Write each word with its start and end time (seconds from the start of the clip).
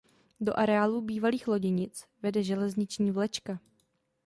Do 0.41 0.53
areálu 0.59 1.01
bývalých 1.01 1.47
loděnic 1.47 2.05
vede 2.21 2.43
železniční 2.43 3.11
vlečka. 3.11 3.59